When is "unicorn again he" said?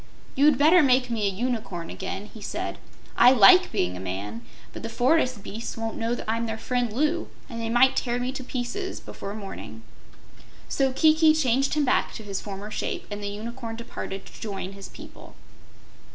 1.31-2.41